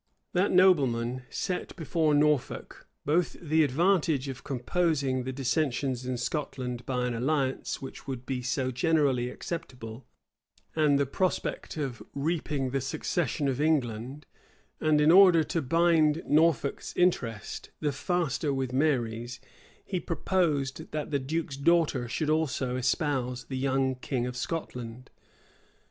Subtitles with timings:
[0.19, 6.83] [*] That nobleman set before Norfolk, both the advantage of composing the dissensions in Scotland
[6.87, 10.07] by an alliance which would be so generally acceptable,
[10.75, 14.25] and the prospect of reaping the succession of England;
[14.79, 19.39] and in order to bind Norfolk's interest the faster with Mary's,
[19.85, 25.11] he proposed that the duke's daughter should also espouse the young king of Scotland.